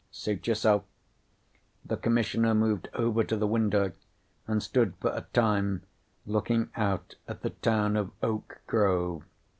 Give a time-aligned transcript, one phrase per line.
[0.09, 0.83] "Suit yourself."
[1.85, 3.91] The Commissioner moved over to the window
[4.47, 5.83] and stood for a time
[6.25, 9.21] looking out at the town of Oak Grove.